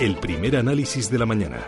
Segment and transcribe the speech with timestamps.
[0.00, 1.58] El primer análisis de la mañana.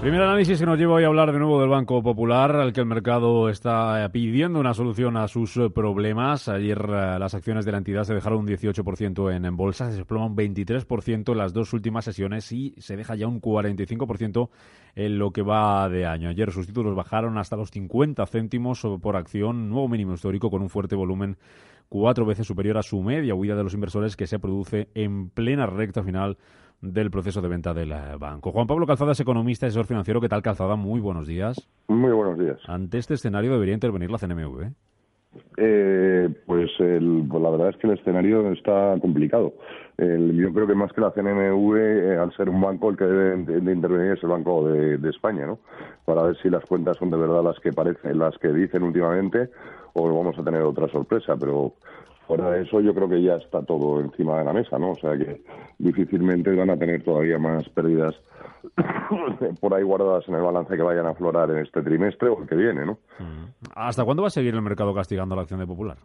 [0.00, 2.80] Primer análisis que nos lleva hoy a hablar de nuevo del Banco Popular, al que
[2.80, 6.48] el mercado está pidiendo una solución a sus problemas.
[6.48, 9.98] Ayer eh, las acciones de la entidad se dejaron un 18% en, en bolsa, se
[9.98, 14.48] desploma un 23% en las dos últimas sesiones y se deja ya un 45%
[14.96, 16.28] en lo que va de año.
[16.28, 20.70] Ayer sus títulos bajaron hasta los 50 céntimos por acción, nuevo mínimo histórico con un
[20.70, 21.36] fuerte volumen
[21.88, 25.66] cuatro veces superior a su media huida de los inversores que se produce en plena
[25.66, 26.38] recta final
[26.80, 28.52] del proceso de venta del eh, banco.
[28.52, 30.20] Juan Pablo Calzada es economista y asesor financiero.
[30.20, 30.76] ¿Qué tal, Calzada?
[30.76, 31.56] Muy buenos días.
[31.88, 32.58] Muy buenos días.
[32.66, 34.72] Ante este escenario debería intervenir la CNMV.
[35.56, 36.28] ¿Eh?
[36.46, 39.54] Pues, el, pues, la verdad es que el escenario está complicado.
[39.96, 43.04] El, yo creo que más que la CNMV, eh, al ser un banco, el que
[43.04, 45.58] debe de, intervenir es el Banco de, de, España, ¿no?
[46.04, 49.50] Para ver si las cuentas son de verdad las que parecen, las que dicen últimamente,
[49.92, 51.36] o vamos a tener otra sorpresa.
[51.38, 51.74] Pero
[52.26, 54.92] fuera de eso, yo creo que ya está todo encima de la mesa, ¿no?
[54.92, 55.42] O sea que
[55.78, 58.14] difícilmente van a tener todavía más pérdidas
[59.60, 62.48] por ahí guardadas en el balance que vayan a aflorar en este trimestre o el
[62.48, 62.98] que viene, ¿no?
[63.74, 65.98] ¿Hasta cuándo va a seguir el mercado castigando la acción de Popular?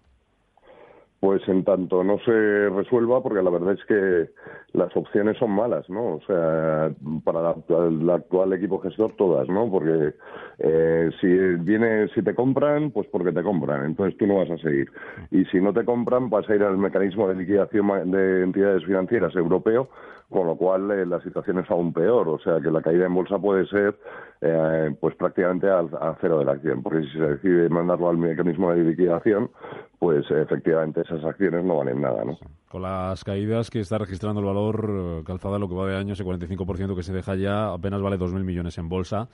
[1.20, 4.30] Pues en tanto no se resuelva, porque la verdad es que
[4.72, 6.16] las opciones son malas, ¿no?
[6.16, 6.92] O sea,
[7.26, 7.56] para
[7.88, 9.70] el actual equipo gestor todas, ¿no?
[9.70, 10.14] Porque
[10.60, 14.58] eh, si viene, si te compran, pues porque te compran, entonces tú no vas a
[14.60, 14.90] seguir.
[15.32, 19.36] Y si no te compran, vas a ir al mecanismo de liquidación de entidades financieras
[19.36, 19.90] europeo,
[20.30, 22.30] con lo cual eh, la situación es aún peor.
[22.30, 23.98] O sea, que la caída en bolsa puede ser
[24.42, 28.18] eh, pues prácticamente al, a cero de la acción, porque si se decide mandarlo al
[28.18, 29.50] mecanismo de liquidación,
[29.98, 32.38] pues efectivamente esas acciones no valen nada, ¿no?
[32.70, 36.14] Con las caídas que está registrando el valor eh, calzada lo que va de año,
[36.14, 39.28] ese 45% que se deja ya, apenas vale 2.000 millones en bolsa.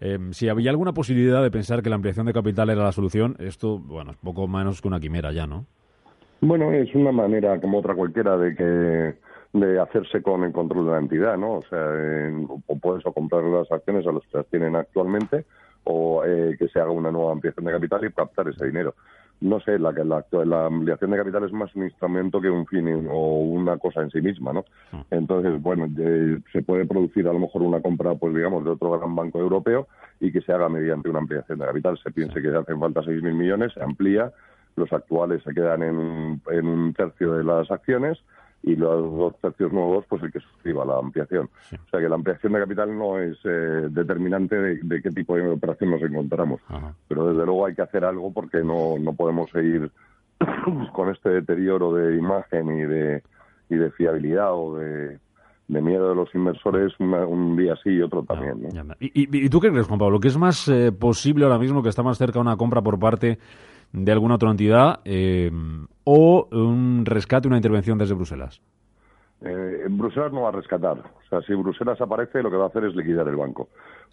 [0.00, 3.36] Eh, si había alguna posibilidad de pensar que la ampliación de capital era la solución,
[3.38, 5.64] esto, bueno, es poco menos que una quimera ya, ¿no?
[6.40, 9.14] Bueno, es una manera como otra cualquiera de que
[9.54, 11.54] de hacerse con el control de la entidad, ¿no?
[11.54, 11.78] O sea,
[12.66, 15.44] o puedes o comprar las acciones a los que las tienen actualmente
[15.84, 18.94] o eh, que se haga una nueva ampliación de capital y captar ese dinero.
[19.40, 23.06] No sé, la, la, la ampliación de capital es más un instrumento que un fin
[23.08, 24.64] o una cosa en sí misma, ¿no?
[24.90, 25.00] Mm.
[25.12, 25.86] Entonces, bueno,
[26.52, 29.86] se puede producir a lo mejor una compra, pues digamos, de otro gran banco europeo
[30.18, 31.96] y que se haga mediante una ampliación de capital.
[32.02, 34.32] Se piense que hacen falta 6.000 millones, se amplía,
[34.74, 38.18] los actuales se quedan en, en un tercio de las acciones
[38.66, 41.50] y los dos tercios nuevos, pues el que suscriba la ampliación.
[41.72, 45.46] O sea que la ampliación de capital no es eh, determinante de, qué tipo de
[45.48, 46.62] operación nos encontramos.
[47.06, 49.90] Pero desde luego hay que hacer algo porque no, no podemos seguir
[50.94, 53.22] con este deterioro de imagen y de,
[53.68, 55.18] y de fiabilidad o de,
[55.68, 58.62] de miedo de los inversores un día sí y otro también.
[58.62, 58.94] ¿no?
[59.00, 60.20] ¿Y, tú qué crees, Juan Pablo?
[60.20, 63.38] ¿Qué es más eh, posible ahora mismo que está más cerca una compra por parte
[63.92, 65.50] de alguna otra entidad eh,
[66.04, 68.60] o un rescate, una intervención desde Bruselas?
[69.44, 70.98] Eh, Bruselas no va a rescatar.
[70.98, 73.68] O sea, si Bruselas aparece, lo que va a hacer es liquidar el banco.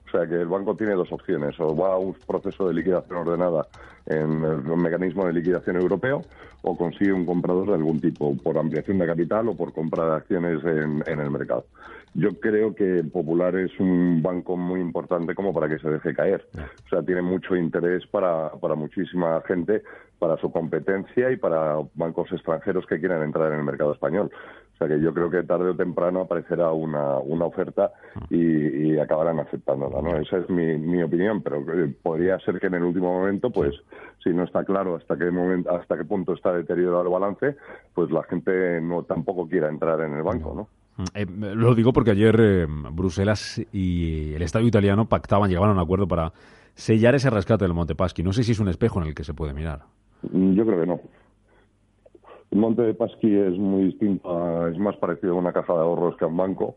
[0.08, 1.58] O sea, que el banco tiene dos opciones.
[1.60, 3.68] O va a un proceso de liquidación ordenada
[4.08, 6.22] en el mecanismo de liquidación europeo
[6.64, 10.16] o consigue un comprador de algún tipo, por ampliación de capital o por compra de
[10.16, 11.66] acciones en, en el mercado.
[12.14, 16.46] Yo creo que Popular es un banco muy importante como para que se deje caer.
[16.86, 19.82] O sea, tiene mucho interés para, para muchísima gente,
[20.20, 24.30] para su competencia y para bancos extranjeros que quieran entrar en el mercado español.
[24.82, 27.92] O sea, que yo creo que tarde o temprano aparecerá una, una oferta
[28.32, 30.02] y, y acabarán aceptándola.
[30.02, 30.18] ¿no?
[30.18, 33.76] Esa es mi, mi opinión, pero eh, podría ser que en el último momento, pues,
[34.24, 37.58] si no está claro hasta qué momento, hasta qué punto está deteriorado el balance,
[37.94, 40.68] pues la gente no tampoco quiera entrar en el banco, ¿no?
[41.14, 45.80] Eh, lo digo porque ayer eh, Bruselas y el Estado italiano pactaban, llegaban a un
[45.80, 46.34] acuerdo para
[46.74, 48.24] sellar ese rescate del Montepaschi.
[48.24, 49.82] No sé si es un espejo en el que se puede mirar.
[50.24, 51.00] Mm, yo creo que no.
[52.52, 56.18] El Monte de Paschi es muy distinto, es más parecido a una caja de ahorros
[56.18, 56.76] que a un banco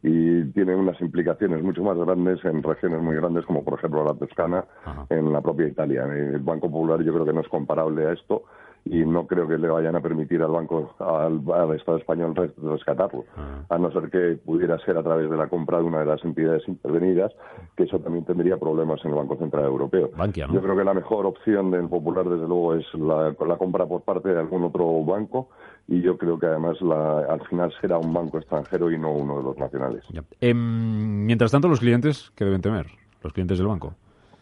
[0.00, 4.14] y tiene unas implicaciones mucho más grandes en regiones muy grandes como por ejemplo la
[4.14, 4.64] Toscana
[5.10, 6.04] en la propia Italia.
[6.04, 8.44] El Banco Popular yo creo que no es comparable a esto
[8.86, 11.42] y no creo que le vayan a permitir al banco, al,
[11.76, 13.62] Estado español rescatarlo, ah.
[13.68, 16.24] a no ser que pudiera ser a través de la compra de una de las
[16.24, 17.32] entidades intervenidas,
[17.76, 20.10] que eso también tendría problemas en el Banco Central Europeo.
[20.34, 24.02] Yo creo que la mejor opción del Popular, desde luego, es la, la compra por
[24.02, 25.48] parte de algún otro banco
[25.88, 29.38] y yo creo que además la, al final será un banco extranjero y no uno
[29.38, 30.04] de los nacionales.
[30.40, 32.86] Em, mientras tanto, los clientes, ¿qué deben temer?
[33.22, 33.94] Los clientes del banco.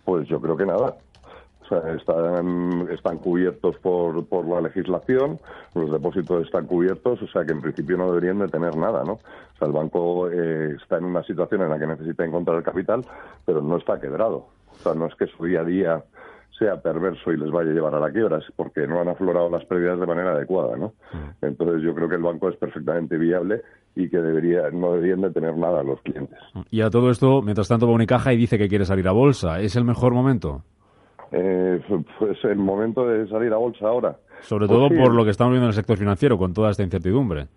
[0.05, 0.97] Pues yo creo que nada.
[1.65, 5.39] O sea, están, están cubiertos por, por la legislación,
[5.75, 9.13] los depósitos están cubiertos, o sea que en principio no deberían de tener nada, ¿no?
[9.15, 12.63] O sea, el banco eh, está en una situación en la que necesita encontrar el
[12.63, 13.05] capital,
[13.47, 14.47] pero no está quebrado.
[14.73, 16.05] O sea, no es que su día a día
[16.59, 19.51] sea perverso y les vaya a llevar a la quiebra, es porque no han aflorado
[19.51, 20.93] las pérdidas de manera adecuada, ¿no?
[21.13, 21.47] Mm.
[21.47, 23.63] Entonces yo creo que el banco es perfectamente viable
[23.97, 26.39] y que debería no deberían de tener nada los clientes.
[26.71, 29.61] Y a todo esto, mientras tanto va Unicaja y dice que quiere salir a bolsa,
[29.61, 30.63] ¿es el mejor momento?
[31.37, 31.81] Eh,
[32.19, 34.17] pues el momento de salir a bolsa ahora.
[34.43, 36.85] Sobre todo pues por lo que estamos viendo en el sector financiero, con toda esta
[36.85, 37.49] incertidumbre.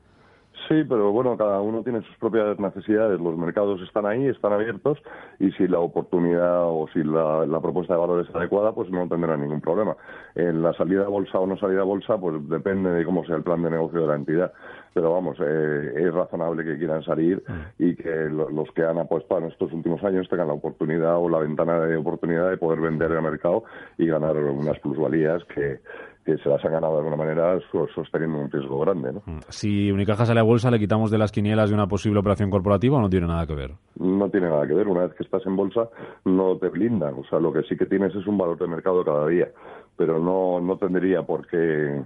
[0.67, 3.21] Sí, pero bueno, cada uno tiene sus propias necesidades.
[3.21, 4.97] Los mercados están ahí, están abiertos
[5.39, 9.37] y si la oportunidad o si la, propuesta de valor es adecuada, pues no tendrá
[9.37, 9.95] ningún problema.
[10.35, 13.37] En la salida a bolsa o no salida a bolsa, pues depende de cómo sea
[13.37, 14.51] el plan de negocio de la entidad.
[14.93, 17.83] Pero vamos, eh, es razonable que quieran salir mm.
[17.83, 21.39] y que los que han apostado en estos últimos años tengan la oportunidad o la
[21.39, 23.63] ventana de oportunidad de poder vender en el mercado
[23.97, 25.79] y ganar unas plusvalías que
[26.27, 27.57] que se las han ganado de alguna manera
[27.95, 29.13] sosteniendo un riesgo grande.
[29.13, 29.21] ¿no?
[29.25, 29.39] Mm.
[29.47, 32.97] Si Unicaja sale a bolsa, ¿le quitamos de las quinielas de una posible operación corporativa
[32.97, 33.71] o no tiene nada que ver?
[33.97, 34.89] No tiene nada que ver.
[34.89, 35.87] Una vez que estás en bolsa,
[36.25, 37.13] no te blindan.
[37.13, 39.47] O sea, lo que sí que tienes es un valor de mercado cada día.
[39.95, 42.03] Pero no, no tendría por qué.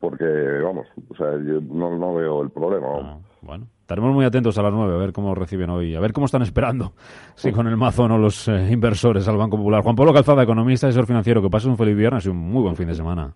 [0.00, 2.88] Porque, vamos, o sea, yo no, no veo el problema.
[3.00, 3.66] Ah, bueno.
[3.82, 6.42] Estaremos muy atentos a las nueve a ver cómo reciben hoy, a ver cómo están
[6.42, 6.92] esperando,
[7.34, 9.82] si con el mazo o no los eh, inversores al Banco Popular.
[9.82, 12.62] Juan Pablo Calzada, economista y asesor financiero, que pase un feliz viernes y un muy
[12.62, 13.34] buen fin de semana.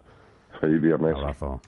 [0.64, 1.14] Feliz viernes.
[1.14, 1.60] Abrazo.